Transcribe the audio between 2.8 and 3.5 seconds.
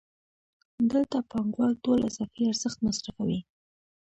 مصرفوي